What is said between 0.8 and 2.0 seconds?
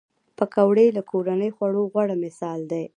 له کورني خوړو